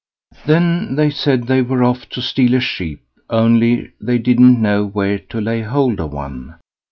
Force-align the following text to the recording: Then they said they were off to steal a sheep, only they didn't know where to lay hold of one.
Then 0.47 0.95
they 0.95 1.11
said 1.11 1.43
they 1.43 1.61
were 1.61 1.83
off 1.83 2.09
to 2.09 2.23
steal 2.23 2.55
a 2.55 2.59
sheep, 2.59 3.03
only 3.29 3.91
they 4.01 4.17
didn't 4.17 4.59
know 4.59 4.83
where 4.83 5.19
to 5.19 5.39
lay 5.39 5.61
hold 5.61 5.99
of 5.99 6.11
one. 6.11 6.55